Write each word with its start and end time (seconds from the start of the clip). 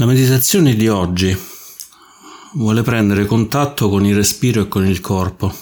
La 0.00 0.06
meditazione 0.06 0.76
di 0.76 0.86
oggi 0.86 1.36
vuole 2.52 2.82
prendere 2.82 3.26
contatto 3.26 3.88
con 3.88 4.06
il 4.06 4.14
respiro 4.14 4.62
e 4.62 4.68
con 4.68 4.86
il 4.86 5.00
corpo, 5.00 5.46
in 5.46 5.56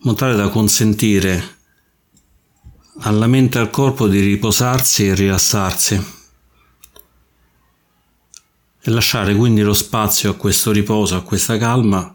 modo 0.00 0.18
tale 0.18 0.36
da 0.36 0.50
consentire 0.50 1.42
alla 2.98 3.26
mente 3.26 3.56
e 3.56 3.62
al 3.62 3.70
corpo 3.70 4.06
di 4.08 4.20
riposarsi 4.20 5.06
e 5.06 5.14
rilassarsi 5.14 5.94
e 8.82 8.90
lasciare 8.90 9.34
quindi 9.34 9.62
lo 9.62 9.72
spazio 9.72 10.32
a 10.32 10.36
questo 10.36 10.70
riposo, 10.70 11.16
a 11.16 11.22
questa 11.22 11.56
calma, 11.56 12.14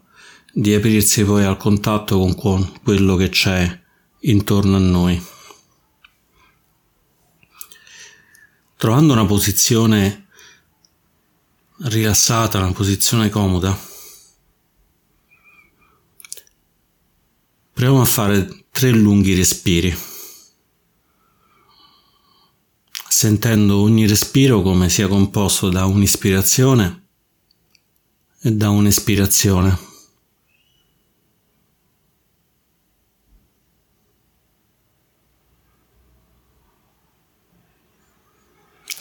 di 0.54 0.76
aprirsi 0.76 1.23
poi 1.23 1.44
al 1.44 1.58
contatto 1.58 2.20
con 2.36 2.72
quello 2.84 3.16
che 3.16 3.30
c'è 3.30 3.82
intorno 4.20 4.76
a 4.76 4.80
noi. 4.80 5.38
Trovando 8.80 9.12
una 9.12 9.26
posizione 9.26 10.28
rilassata, 11.80 12.60
una 12.60 12.72
posizione 12.72 13.30
comoda, 13.30 13.78
proviamo 17.73 18.00
a 18.00 18.06
fare 18.06 18.68
tre 18.72 18.92
lunghi 18.92 19.36
respiri, 19.36 19.94
sentendo 23.09 23.81
ogni 23.81 24.08
respiro 24.08 24.62
come 24.62 24.88
sia 24.88 25.09
composto 25.09 25.68
da 25.70 25.84
un'ispirazione 25.86 27.08
e 28.40 28.52
da 28.53 28.70
un'espirazione. 28.70 29.89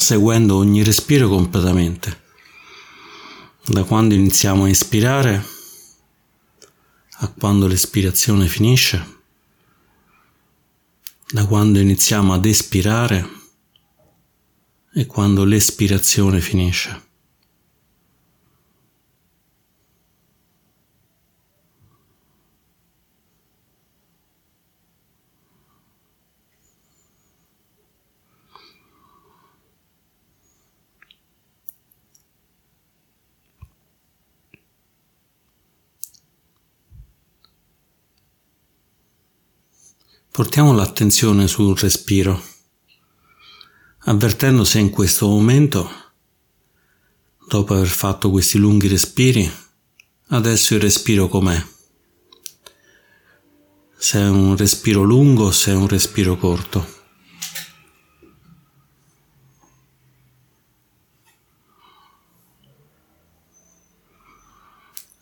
Seguendo 0.08 0.56
ogni 0.56 0.82
respiro 0.82 1.28
completamente. 1.28 2.22
Da 3.66 3.84
quando 3.84 4.14
iniziamo 4.14 4.64
a 4.64 4.68
ispirare 4.70 5.44
a 7.20 7.28
quando 7.28 7.66
l'espirazione 7.66 8.46
finisce, 8.46 9.20
da 11.30 11.44
quando 11.44 11.78
iniziamo 11.78 12.32
ad 12.32 12.46
espirare 12.46 13.28
e 14.94 15.04
quando 15.04 15.44
l'espirazione 15.44 16.40
finisce. 16.40 17.07
Portiamo 40.38 40.72
l'attenzione 40.72 41.48
sul 41.48 41.76
respiro, 41.76 42.40
avvertendo 44.04 44.62
se 44.62 44.78
in 44.78 44.88
questo 44.88 45.26
momento, 45.26 45.90
dopo 47.48 47.74
aver 47.74 47.88
fatto 47.88 48.30
questi 48.30 48.56
lunghi 48.56 48.86
respiri, 48.86 49.52
adesso 50.28 50.74
il 50.74 50.80
respiro 50.80 51.26
com'è. 51.26 51.60
Se 53.96 54.20
è 54.20 54.28
un 54.28 54.56
respiro 54.56 55.02
lungo 55.02 55.46
o 55.46 55.50
se 55.50 55.72
è 55.72 55.74
un 55.74 55.88
respiro 55.88 56.36
corto. 56.36 56.86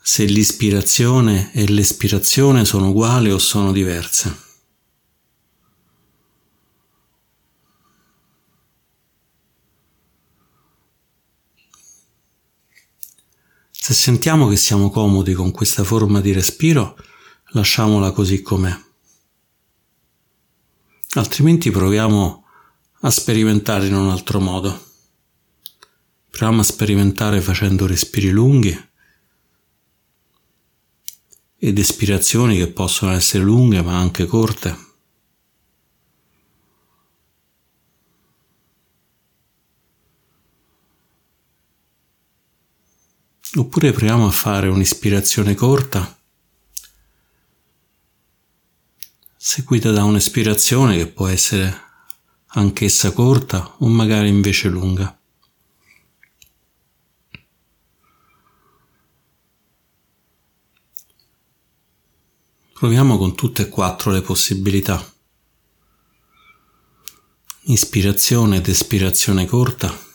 Se 0.03 0.25
l'ispirazione 0.27 1.55
e 1.55 1.67
l'espirazione 1.67 2.67
sono 2.67 2.91
uguali 2.91 3.31
o 3.31 3.39
sono 3.39 3.73
diverse. 3.73 4.45
Se 13.87 13.95
sentiamo 13.95 14.49
che 14.49 14.57
siamo 14.57 14.91
comodi 14.91 15.33
con 15.33 15.53
questa 15.53 15.85
forma 15.85 16.21
di 16.21 16.33
respiro, 16.33 16.99
lasciamola 17.51 18.11
così 18.11 18.43
com'è. 18.43 18.77
Altrimenti 21.11 21.71
proviamo 21.71 22.45
a 23.03 23.11
sperimentare 23.11 23.87
in 23.87 23.95
un 23.95 24.11
altro 24.11 24.41
modo. 24.41 24.87
Proviamo 26.29 26.63
a 26.63 26.65
sperimentare 26.65 27.41
facendo 27.41 27.87
respiri 27.87 28.31
lunghi 28.31 28.77
ed 31.57 31.79
espirazioni 31.79 32.57
che 32.57 32.73
possono 32.73 33.13
essere 33.13 33.45
lunghe 33.45 33.83
ma 33.83 33.97
anche 33.97 34.27
corte. 34.27 34.86
Oppure 43.57 43.91
proviamo 43.91 44.27
a 44.27 44.31
fare 44.31 44.69
un'ispirazione 44.69 45.55
corta, 45.55 46.15
seguita 49.35 49.91
da 49.93 50.05
un'espirazione 50.05 50.99
che 50.99 51.07
può 51.07 51.27
essere 51.27 51.85
anch'essa 52.49 53.13
corta 53.13 53.77
o 53.79 53.89
magari 53.89 54.29
invece 54.29 54.69
lunga. 54.69 55.19
Proviamo 62.75 63.17
con 63.17 63.35
tutte 63.35 63.63
e 63.63 63.69
quattro 63.71 64.11
le 64.11 64.21
possibilità. 64.21 65.03
Ispirazione 67.69 68.57
ed 68.57 68.69
espirazione 68.69 69.47
corta. 69.47 70.06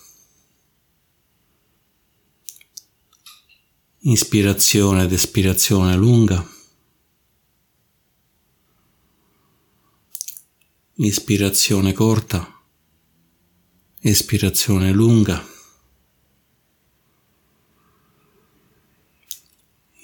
Inspirazione 4.03 5.03
ed 5.03 5.11
espirazione 5.11 5.95
lunga. 5.95 6.43
Ispirazione 10.95 11.93
corta. 11.93 12.63
Espirazione 13.99 14.91
lunga. 14.91 15.47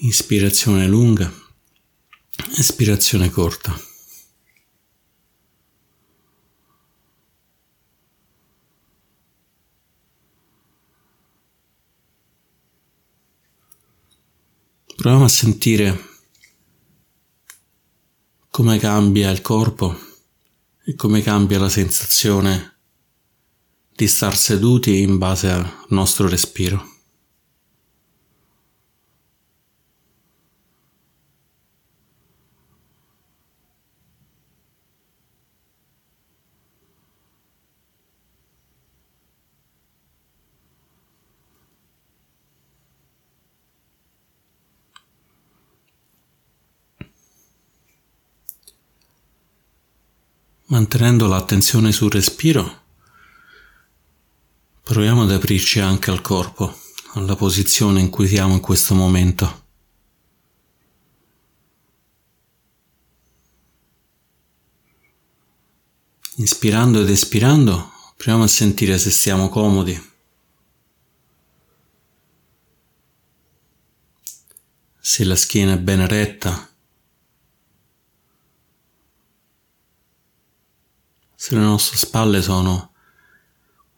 Ispirazione 0.01 0.85
lunga. 0.85 1.33
Espirazione 2.55 3.31
corta. 3.31 3.96
Proviamo 15.07 15.31
a 15.31 15.33
sentire 15.33 16.05
come 18.49 18.77
cambia 18.77 19.29
il 19.29 19.39
corpo 19.39 19.97
e 20.83 20.95
come 20.95 21.21
cambia 21.21 21.59
la 21.59 21.69
sensazione 21.69 22.79
di 23.95 24.05
star 24.05 24.35
seduti 24.35 24.99
in 24.99 25.17
base 25.17 25.49
al 25.49 25.85
nostro 25.91 26.27
respiro. 26.27 26.96
Mantenendo 50.69 51.27
l'attenzione 51.27 51.93
sul 51.93 52.11
respiro, 52.11 52.83
proviamo 54.83 55.23
ad 55.23 55.31
aprirci 55.31 55.79
anche 55.79 56.11
al 56.11 56.19
corpo, 56.19 56.77
alla 57.13 57.37
posizione 57.37 58.01
in 58.01 58.09
cui 58.09 58.27
siamo 58.27 58.51
in 58.53 58.59
questo 58.59 58.93
momento. 58.93 59.63
Inspirando 66.35 67.01
ed 67.01 67.09
espirando, 67.11 67.89
proviamo 68.17 68.43
a 68.43 68.47
sentire 68.47 68.97
se 68.97 69.09
stiamo 69.09 69.47
comodi. 69.47 69.97
Se 74.99 75.23
la 75.23 75.37
schiena 75.37 75.75
è 75.75 75.79
ben 75.79 76.05
retta. 76.05 76.69
Se 81.47 81.55
le 81.55 81.61
nostre 81.61 81.95
spalle 81.95 82.41
sono 82.41 82.91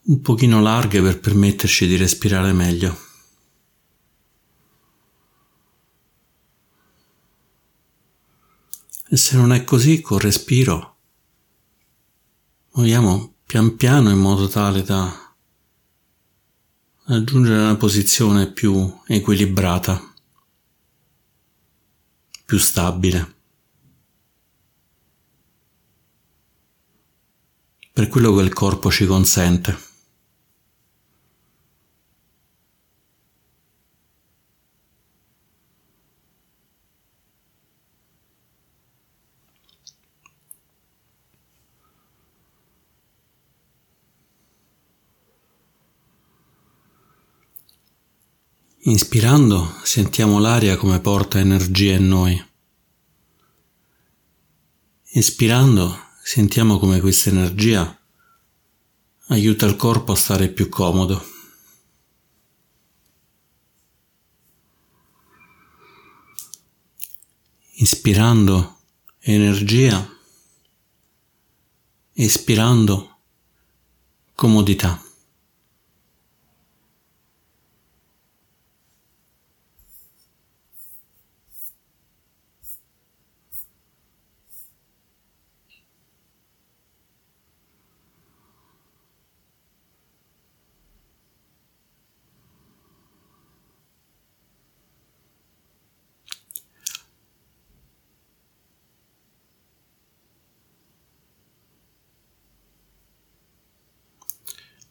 un 0.03 0.21
pochino 0.21 0.61
larghe 0.61 1.01
per 1.01 1.19
permetterci 1.19 1.87
di 1.87 1.97
respirare 1.97 2.53
meglio. 2.53 2.95
E 9.09 9.17
se 9.17 9.35
non 9.35 9.51
è 9.51 9.63
così, 9.63 9.99
col 9.99 10.19
respiro, 10.19 10.97
muoviamo 12.73 13.37
pian 13.47 13.75
piano 13.75 14.11
in 14.11 14.19
modo 14.19 14.47
tale 14.47 14.83
da 14.83 15.33
raggiungere 17.05 17.61
una 17.61 17.77
posizione 17.77 18.51
più 18.51 18.95
equilibrata, 19.07 20.13
più 22.45 22.59
stabile. 22.59 23.37
Per 27.99 28.07
quello 28.07 28.33
che 28.33 28.43
il 28.43 28.53
corpo 28.53 28.89
ci 28.89 29.05
consente. 29.05 29.77
Inspirando 48.83 49.73
sentiamo 49.83 50.39
l'aria 50.39 50.77
come 50.77 51.01
porta 51.01 51.37
energia 51.37 51.95
in 51.95 52.07
noi. 52.07 52.45
Inspirando 55.11 56.07
sentiamo 56.21 56.77
come 56.77 56.99
questa 56.99 57.29
energia 57.29 57.97
aiuta 59.27 59.65
il 59.65 59.75
corpo 59.75 60.11
a 60.11 60.15
stare 60.15 60.49
più 60.49 60.69
comodo. 60.69 61.23
Inspirando 67.73 68.79
energia, 69.19 70.07
espirando 72.13 73.19
comodità. 74.35 75.08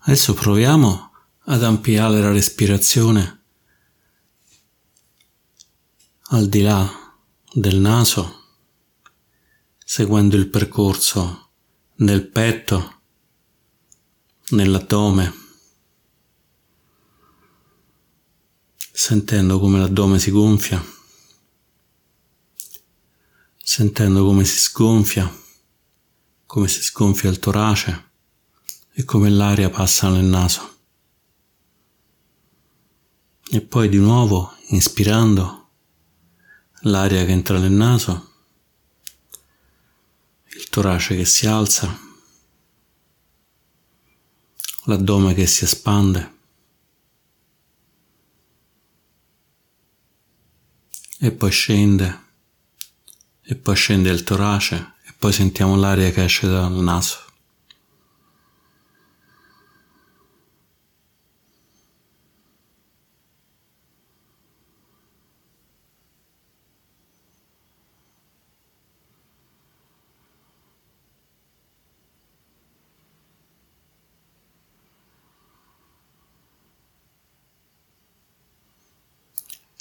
Adesso 0.09 0.33
proviamo 0.33 1.13
ad 1.41 1.63
ampliare 1.63 2.23
la 2.23 2.33
respirazione. 2.33 3.43
Al 6.31 6.49
di 6.49 6.63
là 6.63 7.15
del 7.53 7.77
naso, 7.77 8.57
seguendo 9.85 10.35
il 10.37 10.49
percorso 10.49 11.51
nel 11.97 12.27
petto, 12.27 13.01
nell'addome, 14.53 15.31
sentendo 18.91 19.59
come 19.59 19.79
l'addome 19.79 20.19
si 20.19 20.31
gonfia, 20.31 20.83
sentendo 23.59 24.25
come 24.25 24.47
si 24.47 24.57
sgonfia, 24.57 25.31
come 26.47 26.67
si 26.67 26.83
sgonfia 26.83 27.29
il 27.29 27.39
torace 27.39 28.08
e 28.99 29.05
come 29.05 29.31
l'aria 29.31 29.71
passa 29.71 30.09
nel 30.09 30.25
naso. 30.25 30.77
E 33.49 33.61
poi 33.61 33.89
di 33.89 33.99
nuovo, 33.99 34.57
inspirando, 34.71 35.69
l'aria 36.81 37.25
che 37.25 37.31
entra 37.31 37.61
nel 37.61 37.71
naso, 37.71 38.33
il 40.47 40.69
torace 40.69 41.15
che 41.15 41.25
si 41.25 41.47
alza, 41.47 41.97
l'addome 44.87 45.33
che 45.33 45.47
si 45.47 45.63
espande. 45.63 46.37
E 51.21 51.31
poi 51.31 51.51
scende, 51.53 52.25
e 53.43 53.55
poi 53.55 53.77
scende 53.77 54.11
il 54.11 54.25
torace, 54.25 54.95
e 55.05 55.15
poi 55.17 55.33
sentiamo 55.33 55.77
l'aria 55.77 56.11
che 56.11 56.25
esce 56.25 56.49
dal 56.49 56.73
naso. 56.73 57.27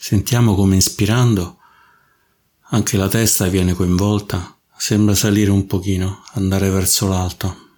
Sentiamo 0.07 0.55
come 0.55 0.77
ispirando 0.77 1.57
anche 2.69 2.95
la 2.95 3.09
testa 3.09 3.47
viene 3.47 3.73
coinvolta, 3.73 4.57
sembra 4.77 5.13
salire 5.13 5.51
un 5.51 5.65
pochino, 5.65 6.23
andare 6.35 6.69
verso 6.69 7.09
l'alto. 7.09 7.71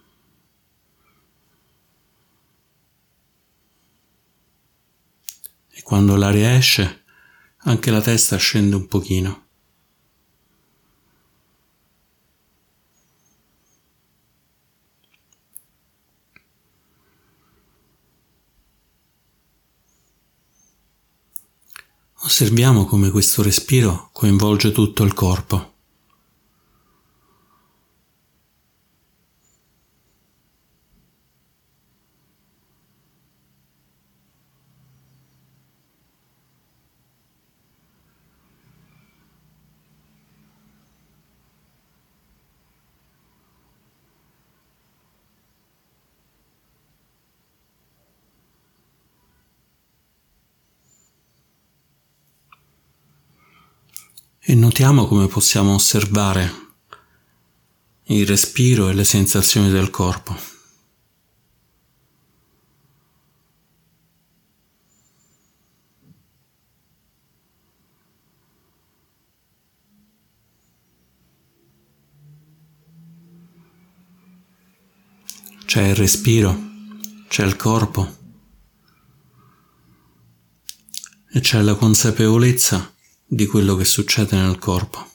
E 5.70 5.82
quando 5.82 6.14
l'aria 6.14 6.54
esce, 6.54 7.02
anche 7.62 7.90
la 7.90 8.00
testa 8.00 8.36
scende 8.36 8.76
un 8.76 8.86
pochino. 8.86 9.46
Osserviamo 22.30 22.84
come 22.84 23.10
questo 23.10 23.42
respiro 23.42 24.10
coinvolge 24.12 24.70
tutto 24.70 25.02
il 25.02 25.14
corpo. 25.14 25.72
E 54.50 54.54
notiamo 54.56 55.06
come 55.06 55.28
possiamo 55.28 55.74
osservare 55.74 56.72
il 58.06 58.26
respiro 58.26 58.88
e 58.88 58.94
le 58.94 59.04
sensazioni 59.04 59.70
del 59.70 59.90
corpo. 59.90 60.36
C'è 75.64 75.90
il 75.90 75.94
respiro, 75.94 76.60
c'è 77.28 77.44
il 77.44 77.54
corpo 77.54 78.16
e 81.30 81.38
c'è 81.38 81.62
la 81.62 81.76
consapevolezza 81.76 82.98
di 83.32 83.46
quello 83.46 83.76
che 83.76 83.84
succede 83.84 84.36
nel 84.36 84.58
corpo. 84.58 85.06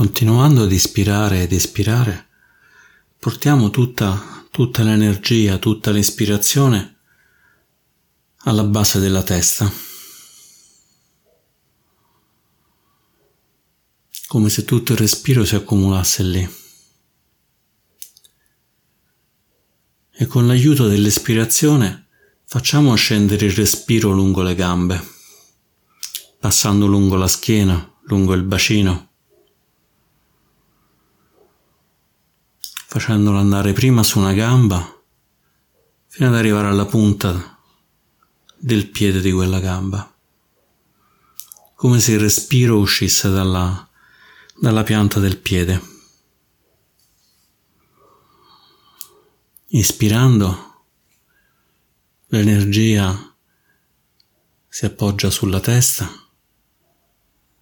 Continuando 0.00 0.62
ad 0.62 0.72
ispirare 0.72 1.42
ed 1.42 1.52
espirare, 1.52 2.28
portiamo 3.18 3.68
tutta, 3.68 4.46
tutta 4.50 4.82
l'energia, 4.82 5.58
tutta 5.58 5.90
l'ispirazione 5.90 7.00
alla 8.44 8.64
base 8.64 8.98
della 8.98 9.22
testa, 9.22 9.70
come 14.26 14.48
se 14.48 14.64
tutto 14.64 14.92
il 14.92 14.98
respiro 14.98 15.44
si 15.44 15.54
accumulasse 15.54 16.22
lì. 16.22 16.50
E 20.12 20.26
con 20.26 20.46
l'aiuto 20.46 20.88
dell'espirazione 20.88 22.08
facciamo 22.46 22.94
scendere 22.94 23.44
il 23.44 23.52
respiro 23.52 24.12
lungo 24.12 24.40
le 24.40 24.54
gambe, 24.54 25.06
passando 26.38 26.86
lungo 26.86 27.16
la 27.16 27.28
schiena, 27.28 27.98
lungo 28.04 28.32
il 28.32 28.44
bacino, 28.44 29.08
facendolo 32.90 33.38
andare 33.38 33.72
prima 33.72 34.02
su 34.02 34.18
una 34.18 34.32
gamba 34.32 35.00
fino 36.08 36.26
ad 36.26 36.34
arrivare 36.34 36.66
alla 36.66 36.86
punta 36.86 37.56
del 38.56 38.88
piede 38.88 39.20
di 39.20 39.30
quella 39.30 39.60
gamba, 39.60 40.12
come 41.76 42.00
se 42.00 42.14
il 42.14 42.18
respiro 42.18 42.78
uscisse 42.78 43.30
dalla, 43.30 43.88
dalla 44.58 44.82
pianta 44.82 45.20
del 45.20 45.38
piede. 45.38 45.80
Ispirando, 49.68 50.84
l'energia 52.26 53.36
si 54.66 54.84
appoggia 54.84 55.30
sulla 55.30 55.60
testa, 55.60 56.10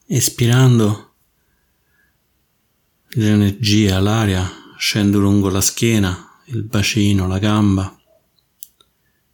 espirando, 0.07 1.17
l'energia, 3.09 4.01
l'aria 4.01 4.67
scende 4.79 5.19
lungo 5.19 5.51
la 5.51 5.61
schiena, 5.61 6.41
il 6.47 6.63
bacino, 6.63 7.27
la 7.27 7.39
gamba 7.39 7.99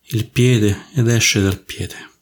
il 0.08 0.28
piede 0.28 0.88
ed 0.94 1.08
esce 1.08 1.40
dal 1.40 1.58
piede. 1.58 2.12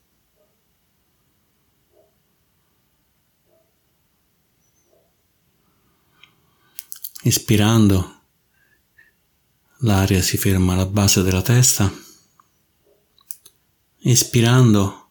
Ispirando, 7.25 8.21
l'aria 9.79 10.23
si 10.23 10.37
ferma 10.37 10.73
alla 10.73 10.87
base 10.87 11.23
della 11.23 11.43
testa. 11.43 11.93
Ispirando, 14.05 15.11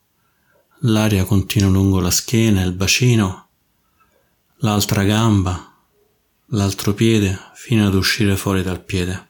l'aria 0.80 1.26
continua 1.26 1.70
lungo 1.70 2.00
la 2.00 2.12
schiena, 2.12 2.64
il 2.64 2.74
bacino, 2.74 3.50
l'altra 4.58 5.04
gamba, 5.04 5.71
l'altro 6.54 6.94
piede, 6.94 7.38
fino 7.54 7.86
ad 7.86 7.94
uscire 7.94 8.36
fuori 8.36 8.64
dal 8.64 8.84
piede. 8.84 9.30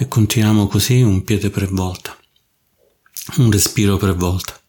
e 0.00 0.06
continuiamo 0.06 0.68
così 0.68 1.02
un 1.02 1.24
piede 1.24 1.50
per 1.50 1.68
volta, 1.72 2.16
un 3.38 3.50
respiro 3.50 3.96
per 3.96 4.14
volta. 4.14 4.67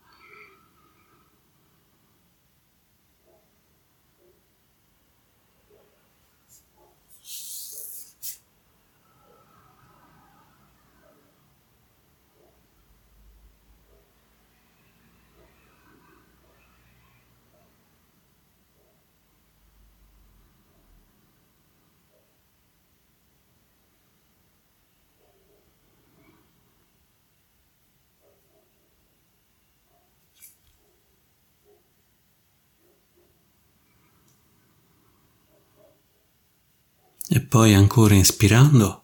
E 37.31 37.41
poi 37.41 37.75
ancora 37.75 38.15
inspirando, 38.15 39.03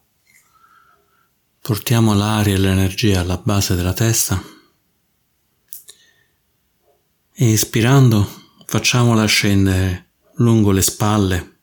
portiamo 1.60 2.12
l'aria 2.12 2.54
e 2.54 2.58
l'energia 2.58 3.20
alla 3.20 3.36
base 3.36 3.76
della 3.76 3.92
testa 3.92 4.42
e 7.32 7.48
ispirando 7.48 8.28
facciamola 8.66 9.24
scendere 9.26 10.10
lungo 10.38 10.72
le 10.72 10.82
spalle, 10.82 11.58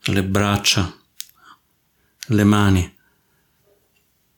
le 0.00 0.22
braccia, 0.22 0.94
le 2.26 2.44
mani, 2.44 2.94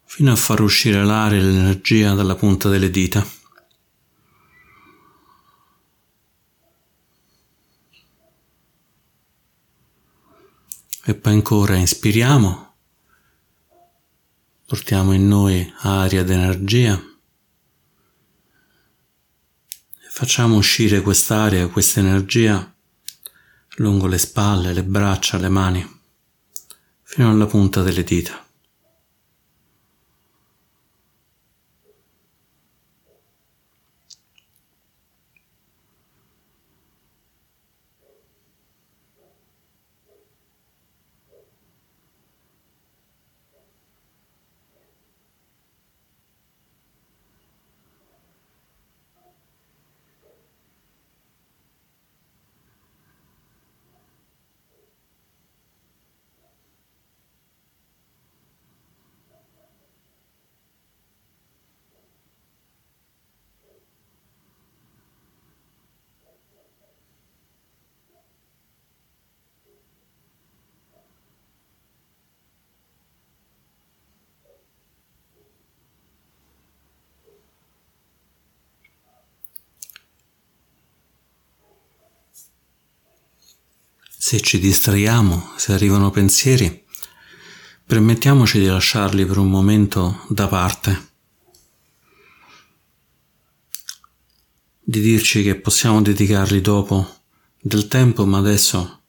fino 0.05 0.31
a 0.31 0.37
far 0.37 0.61
uscire 0.61 1.05
l'aria 1.05 1.41
e 1.41 1.43
l'energia 1.43 2.15
dalla 2.15 2.37
punta 2.37 2.69
delle 2.69 2.91
dita. 2.91 3.38
E 11.09 11.15
poi 11.15 11.33
ancora 11.33 11.75
inspiriamo, 11.75 12.75
portiamo 14.67 15.15
in 15.15 15.27
noi 15.27 15.73
aria 15.79 16.21
ed 16.21 16.29
energia 16.29 17.03
e 19.97 20.11
facciamo 20.11 20.57
uscire 20.57 21.00
quest'aria, 21.00 21.67
questa 21.69 22.00
energia 22.00 22.75
lungo 23.77 24.07
le 24.07 24.19
spalle, 24.19 24.75
le 24.75 24.85
braccia, 24.85 25.38
le 25.38 25.49
mani, 25.49 26.00
fino 27.05 27.31
alla 27.31 27.47
punta 27.47 27.81
delle 27.81 28.05
dita. 28.05 28.47
Se 84.28 84.42
ci 84.42 84.58
distraiamo, 84.58 85.54
se 85.56 85.73
arrivano 85.73 86.11
pensieri, 86.11 86.85
permettiamoci 87.87 88.58
di 88.58 88.66
lasciarli 88.66 89.25
per 89.25 89.38
un 89.38 89.49
momento 89.49 90.26
da 90.28 90.47
parte, 90.49 91.08
di 94.78 95.00
dirci 95.00 95.42
che 95.42 95.54
possiamo 95.54 96.02
dedicarli 96.02 96.61
dopo 96.61 97.20
del 97.58 97.88
tempo, 97.88 98.26
ma 98.26 98.37
adesso 98.37 99.00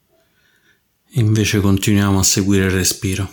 invece 1.10 1.60
continuiamo 1.60 2.18
a 2.18 2.22
seguire 2.22 2.64
il 2.64 2.70
respiro. 2.70 3.30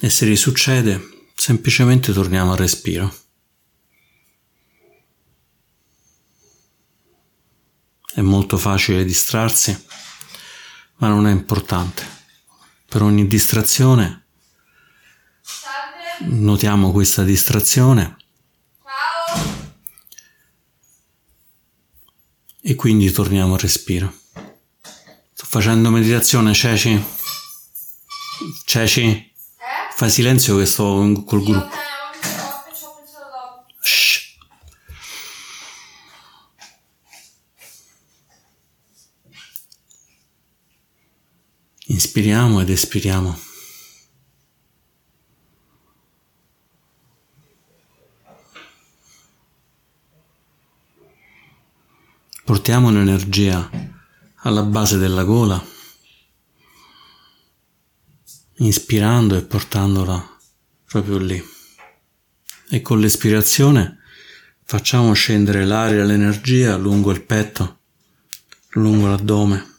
E 0.00 0.10
se 0.10 0.26
risuccede, 0.26 1.30
semplicemente 1.34 2.12
torniamo 2.12 2.52
al 2.52 2.58
respiro. 2.58 3.23
È 8.14 8.20
molto 8.20 8.58
facile 8.58 9.04
distrarsi, 9.04 9.86
ma 10.98 11.08
non 11.08 11.26
è 11.26 11.32
importante. 11.32 12.06
Per 12.88 13.02
ogni 13.02 13.26
distrazione 13.26 14.26
notiamo 16.20 16.92
questa 16.92 17.24
distrazione 17.24 18.16
e 22.62 22.74
quindi 22.76 23.10
torniamo 23.10 23.54
al 23.54 23.60
respiro. 23.60 24.14
Sto 25.32 25.44
facendo 25.46 25.90
meditazione, 25.90 26.54
Ceci? 26.54 27.04
Ceci? 28.64 29.02
Eh? 29.02 29.32
Fai 29.92 30.08
silenzio 30.08 30.56
che 30.56 30.66
sto 30.66 31.22
col 31.26 31.42
gruppo. 31.42 31.93
Inspiriamo 41.94 42.60
ed 42.60 42.70
espiriamo. 42.70 43.38
Portiamo 52.44 52.90
l'energia 52.90 53.70
alla 54.38 54.64
base 54.64 54.98
della 54.98 55.22
gola, 55.22 55.64
inspirando 58.54 59.36
e 59.36 59.42
portandola 59.42 60.36
proprio 60.86 61.18
lì. 61.18 61.40
E 62.70 62.80
con 62.80 62.98
l'espirazione 62.98 63.98
facciamo 64.64 65.12
scendere 65.12 65.64
l'aria 65.64 66.02
e 66.02 66.06
l'energia 66.06 66.76
lungo 66.76 67.12
il 67.12 67.22
petto, 67.22 67.78
lungo 68.70 69.06
l'addome, 69.06 69.73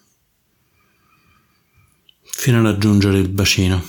fino 2.38 2.60
a 2.60 2.62
raggiungere 2.62 3.18
il 3.18 3.30
bacino. 3.30 3.82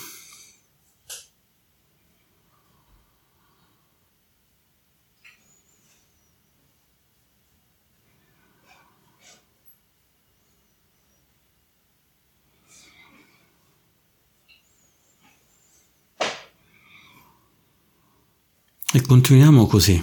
E 18.92 19.02
continuiamo 19.02 19.66
così. 19.66 20.02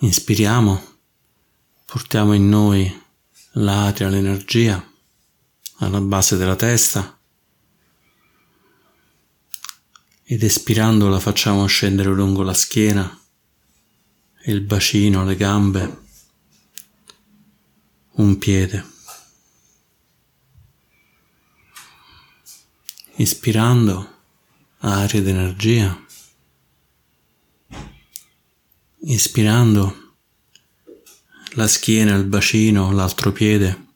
Inspiriamo, 0.00 0.80
portiamo 1.86 2.34
in 2.34 2.48
noi 2.48 3.01
l'aria, 3.52 4.08
l'energia 4.08 4.90
alla 5.78 6.00
base 6.00 6.36
della 6.36 6.56
testa 6.56 7.18
ed 10.24 10.42
espirando 10.42 11.08
la 11.08 11.20
facciamo 11.20 11.66
scendere 11.66 12.10
lungo 12.10 12.42
la 12.42 12.54
schiena, 12.54 13.20
il 14.44 14.60
bacino, 14.62 15.24
le 15.24 15.36
gambe, 15.36 16.00
un 18.12 18.38
piede. 18.38 18.90
Ispirando 23.16 24.20
aria 24.78 25.20
ed 25.20 25.28
energia. 25.28 26.04
Ispirando 29.00 30.01
la 31.54 31.68
schiena, 31.68 32.14
il 32.14 32.24
bacino, 32.24 32.92
l'altro 32.92 33.32
piede, 33.32 33.88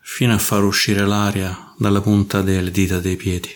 fino 0.00 0.34
a 0.34 0.38
far 0.38 0.64
uscire 0.64 1.06
l'aria 1.06 1.74
dalla 1.78 2.00
punta 2.00 2.42
delle 2.42 2.70
dita 2.70 2.98
dei 2.98 3.16
piedi. 3.16 3.54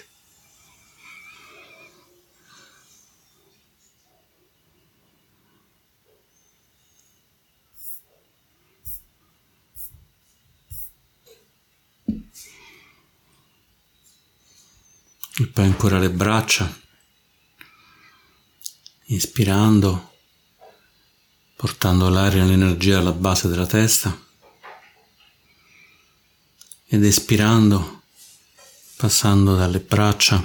E 15.38 15.46
poi 15.46 15.64
ancora 15.64 15.98
le 15.98 16.10
braccia, 16.10 16.70
inspirando, 19.06 20.09
portando 21.60 22.08
l'aria 22.08 22.42
e 22.42 22.46
l'energia 22.46 23.00
alla 23.00 23.12
base 23.12 23.46
della 23.46 23.66
testa 23.66 24.18
ed 26.86 27.04
espirando, 27.04 28.04
passando 28.96 29.54
dalle 29.56 29.80
braccia, 29.80 30.42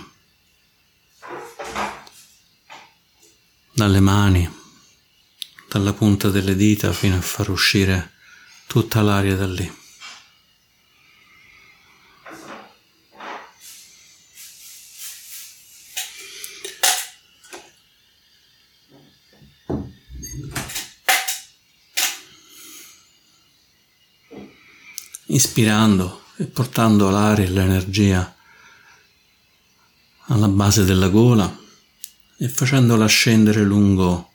dalle 3.71 4.01
mani, 4.01 4.54
dalla 5.69 5.93
punta 5.93 6.30
delle 6.30 6.54
dita 6.54 6.91
fino 6.91 7.15
a 7.15 7.21
far 7.21 7.49
uscire 7.49 8.12
tutta 8.67 9.01
l'aria 9.01 9.38
da 9.38 9.47
lì. 9.47 9.85
Ispirando 25.36 26.24
e 26.38 26.45
portando 26.45 27.10
l'aria 27.10 27.43
e 27.43 27.50
l'energia 27.50 28.34
alla 30.28 30.48
base 30.48 30.86
della 30.86 31.10
gola 31.10 31.54
e 32.38 32.48
facendola 32.48 33.06
scendere 33.06 33.62
lungo 33.62 34.32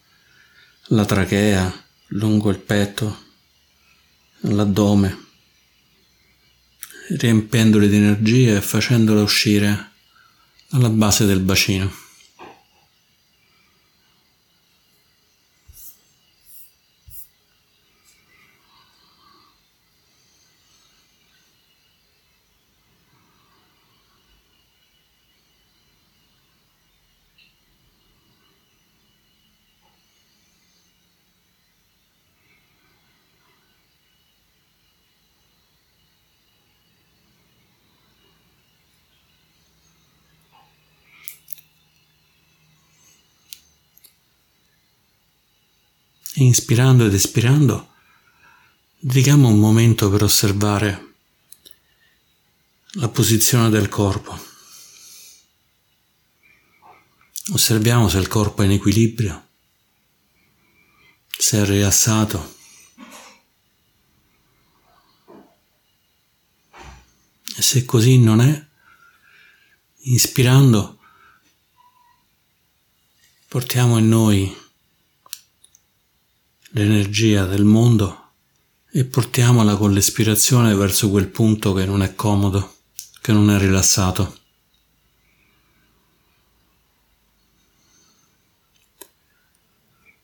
la 0.88 1.06
trachea, 1.06 1.72
lungo 2.08 2.50
il 2.50 2.58
petto, 2.58 3.18
l'addome, 4.40 5.24
riempiendoli 7.16 7.88
di 7.88 7.96
energia 7.96 8.58
e 8.58 8.60
facendola 8.60 9.22
uscire 9.22 9.92
alla 10.72 10.90
base 10.90 11.24
del 11.24 11.40
bacino. 11.40 11.90
Inspirando 46.44 47.06
ed 47.06 47.14
espirando, 47.14 47.94
dedichiamo 48.98 49.48
un 49.48 49.58
momento 49.58 50.10
per 50.10 50.22
osservare 50.22 51.14
la 52.94 53.08
posizione 53.08 53.70
del 53.70 53.88
corpo. 53.88 54.38
Osserviamo 57.52 58.08
se 58.08 58.18
il 58.18 58.28
corpo 58.28 58.62
è 58.62 58.64
in 58.64 58.72
equilibrio, 58.72 59.48
se 61.26 61.62
è 61.62 61.64
rilassato. 61.64 62.56
E 67.56 67.62
se 67.62 67.84
così 67.84 68.18
non 68.18 68.40
è, 68.40 68.66
inspirando, 70.02 70.98
portiamo 73.48 73.98
in 73.98 74.08
noi 74.08 74.56
l'energia 76.70 77.46
del 77.46 77.64
mondo 77.64 78.30
e 78.90 79.04
portiamola 79.04 79.76
con 79.76 79.92
l'espirazione 79.92 80.74
verso 80.74 81.10
quel 81.10 81.28
punto 81.28 81.72
che 81.72 81.84
non 81.84 82.02
è 82.02 82.14
comodo, 82.14 82.76
che 83.20 83.32
non 83.32 83.50
è 83.50 83.58
rilassato. 83.58 84.38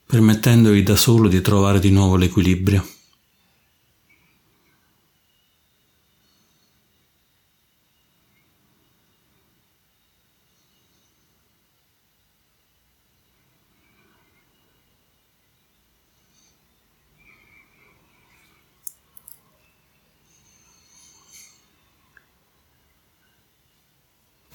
permettendogli 0.07 0.83
da 0.83 0.95
solo 0.95 1.27
di 1.27 1.41
trovare 1.41 1.79
di 1.79 1.91
nuovo 1.91 2.15
l'equilibrio. 2.15 2.96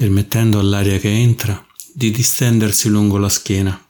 permettendo 0.03 0.59
all'aria 0.59 0.99
che 0.99 1.11
entra 1.11 1.65
di 1.95 2.11
distendersi 2.11 2.89
lungo 2.89 3.19
la 3.19 3.29
schiena. 3.29 3.87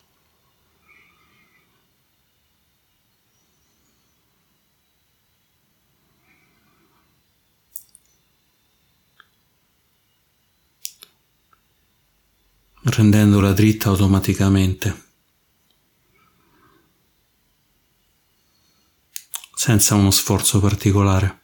rendendola 12.85 13.53
dritta 13.53 13.89
automaticamente, 13.89 15.05
senza 19.55 19.95
uno 19.95 20.11
sforzo 20.11 20.61
particolare. 20.61 21.42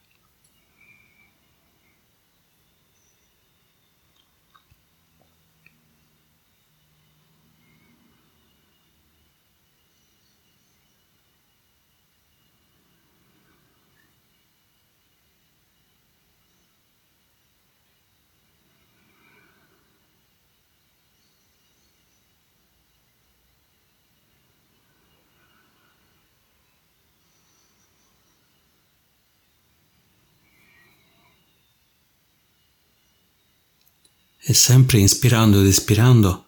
E 34.48 34.54
sempre 34.54 34.98
inspirando 34.98 35.60
ed 35.60 35.66
espirando 35.66 36.46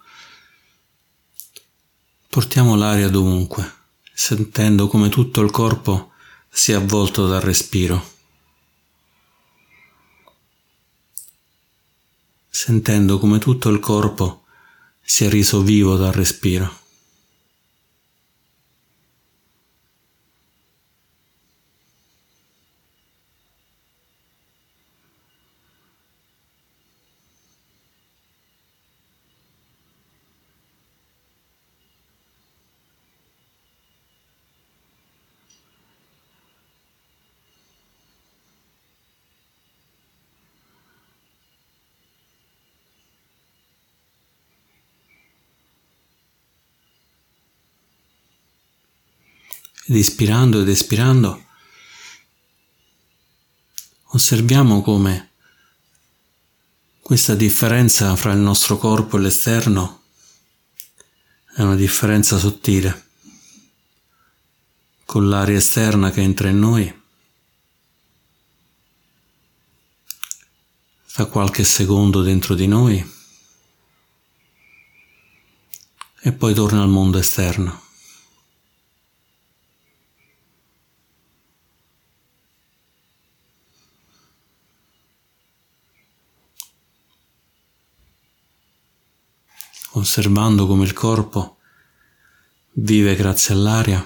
portiamo 2.31 2.75
l'aria 2.75 3.11
dovunque, 3.11 3.71
sentendo 4.15 4.89
come 4.89 5.11
tutto 5.11 5.43
il 5.43 5.51
corpo 5.51 6.13
sia 6.49 6.79
avvolto 6.79 7.27
dal 7.27 7.43
respiro, 7.43 8.13
sentendo 12.49 13.19
come 13.19 13.39
tutto 13.39 13.69
il 13.69 13.81
corpo 13.81 14.45
sia 15.03 15.29
reso 15.29 15.61
vivo 15.61 15.97
dal 15.97 16.13
respiro. 16.13 16.80
Ed 49.90 49.96
ispirando 49.96 50.61
ed 50.61 50.68
espirando, 50.68 51.46
osserviamo 54.12 54.83
come 54.83 55.31
questa 57.00 57.35
differenza 57.35 58.14
fra 58.14 58.31
il 58.31 58.38
nostro 58.38 58.79
corpo 58.79 59.16
e 59.16 59.20
l'esterno 59.20 60.03
è 61.57 61.62
una 61.62 61.74
differenza 61.74 62.38
sottile, 62.38 63.09
con 65.07 65.29
l'aria 65.29 65.57
esterna 65.57 66.12
che 66.12 66.20
entra 66.20 66.48
in 66.48 66.61
noi, 66.61 67.03
fa 71.03 71.26
qualche 71.26 71.64
secondo 71.64 72.22
dentro 72.22 72.55
di 72.55 72.68
noi 72.68 73.12
e 76.20 76.31
poi 76.31 76.55
torna 76.55 76.81
al 76.81 76.88
mondo 76.88 77.18
esterno. 77.18 77.88
Osservando 90.11 90.66
come 90.66 90.85
il 90.85 90.92
corpo 90.92 91.59
vive 92.73 93.14
grazie 93.14 93.55
all'aria 93.55 94.05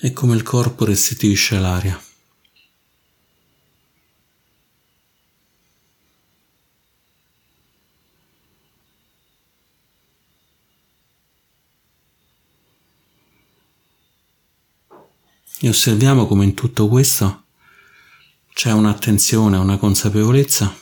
e 0.00 0.12
come 0.14 0.34
il 0.34 0.42
corpo 0.42 0.86
restituisce 0.86 1.58
l'aria. 1.58 2.02
E 15.62 15.68
osserviamo 15.68 16.26
come 16.26 16.44
in 16.44 16.54
tutto 16.54 16.88
questo 16.88 17.44
c'è 18.54 18.72
un'attenzione, 18.72 19.58
una 19.58 19.76
consapevolezza 19.76 20.74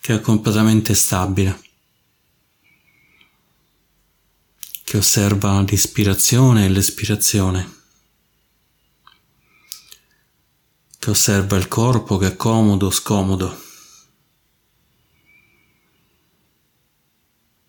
che 0.00 0.14
è 0.14 0.20
completamente 0.20 0.94
stabile. 0.94 1.66
Che 4.88 4.96
osserva 4.96 5.60
l'ispirazione 5.60 6.64
e 6.64 6.68
l'espirazione, 6.70 7.82
che 10.98 11.10
osserva 11.10 11.58
il 11.58 11.68
corpo 11.68 12.16
che 12.16 12.28
è 12.28 12.36
comodo 12.36 12.86
o 12.86 12.90
scomodo, 12.90 13.62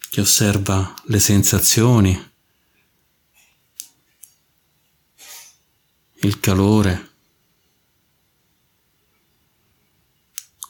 che 0.09 0.21
osserva 0.21 0.93
le 1.07 1.19
sensazioni, 1.19 2.31
il 6.21 6.39
calore, 6.39 7.11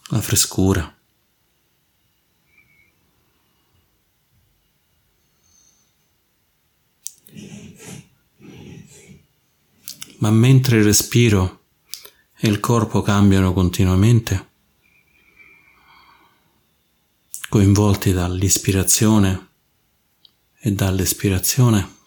la 0.07 0.19
frescura. 0.19 0.98
Ma 10.19 10.31
mentre 10.31 10.77
il 10.77 10.83
respiro 10.83 11.65
e 12.35 12.47
il 12.47 12.59
corpo 12.59 13.01
cambiano 13.01 13.53
continuamente, 13.53 14.47
coinvolti 17.49 18.13
dall'ispirazione 18.13 19.47
e 20.59 20.71
dall'espirazione, 20.71 21.97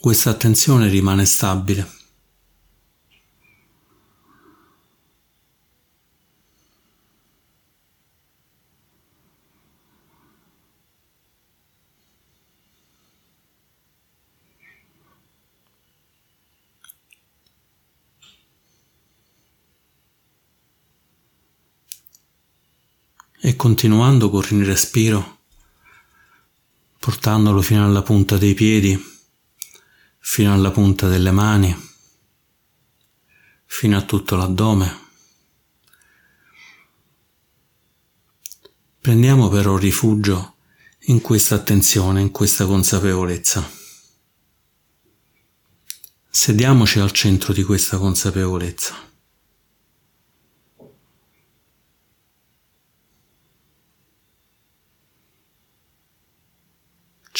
questa 0.00 0.30
attenzione 0.30 0.88
rimane 0.88 1.24
stabile. 1.24 2.01
E 23.44 23.56
continuando 23.56 24.30
con 24.30 24.44
il 24.50 24.64
respiro, 24.64 25.40
portandolo 27.00 27.60
fino 27.60 27.84
alla 27.84 28.02
punta 28.02 28.38
dei 28.38 28.54
piedi, 28.54 28.96
fino 30.20 30.52
alla 30.52 30.70
punta 30.70 31.08
delle 31.08 31.32
mani, 31.32 31.76
fino 33.66 33.96
a 33.96 34.02
tutto 34.02 34.36
l'addome. 34.36 35.00
Prendiamo 39.00 39.48
però 39.48 39.76
rifugio 39.76 40.54
in 41.06 41.20
questa 41.20 41.56
attenzione, 41.56 42.20
in 42.20 42.30
questa 42.30 42.64
consapevolezza. 42.64 43.68
Sediamoci 46.30 47.00
al 47.00 47.10
centro 47.10 47.52
di 47.52 47.64
questa 47.64 47.98
consapevolezza. 47.98 49.11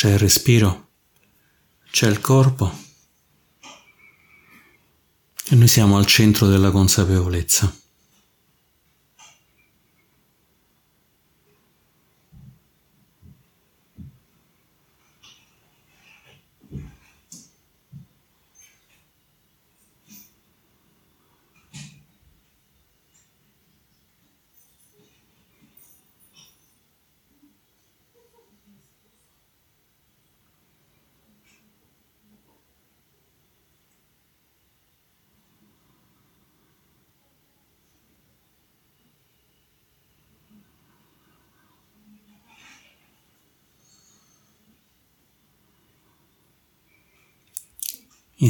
C'è 0.02 0.10
il 0.10 0.18
respiro, 0.18 0.88
c'è 1.92 2.08
il 2.08 2.20
corpo 2.20 2.76
e 5.48 5.54
noi 5.54 5.68
siamo 5.68 5.96
al 5.96 6.06
centro 6.06 6.48
della 6.48 6.72
consapevolezza. 6.72 7.72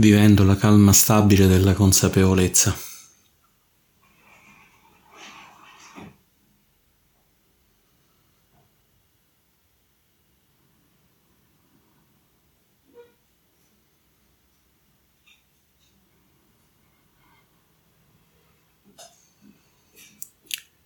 Vivendo 0.00 0.44
la 0.44 0.56
calma 0.56 0.94
stabile 0.94 1.46
della 1.46 1.74
consapevolezza. 1.74 2.74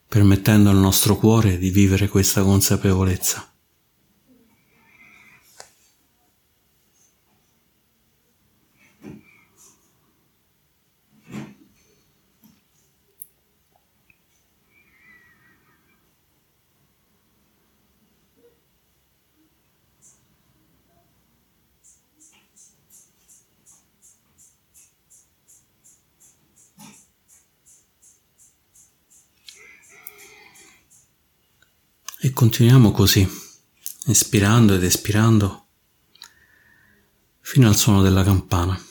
permettendo 0.09 0.71
al 0.71 0.77
nostro 0.77 1.17
cuore 1.17 1.59
di 1.59 1.71
vivere 1.71 2.07
questa 2.07 2.45
consapevolezza. 2.45 3.54
E 32.25 32.33
continuiamo 32.33 32.91
così, 32.91 33.29
espirando 34.07 34.73
ed 34.73 34.83
espirando 34.83 35.67
fino 37.41 37.69
al 37.69 37.77
suono 37.77 38.01
della 38.01 38.25
campana. 38.25 38.83